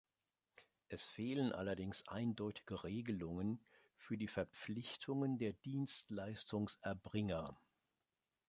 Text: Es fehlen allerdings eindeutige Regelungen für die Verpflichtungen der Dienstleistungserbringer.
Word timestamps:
Es 0.87 1.05
fehlen 1.05 1.51
allerdings 1.51 2.07
eindeutige 2.07 2.83
Regelungen 2.83 3.63
für 3.97 4.17
die 4.17 4.27
Verpflichtungen 4.27 5.37
der 5.37 5.53
Dienstleistungserbringer. 5.53 7.55